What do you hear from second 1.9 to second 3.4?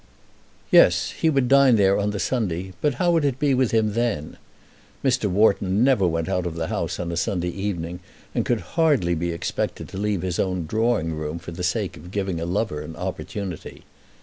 on the Sunday, but how would it